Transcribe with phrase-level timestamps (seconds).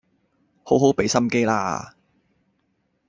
[0.63, 1.95] 好好畀心機啦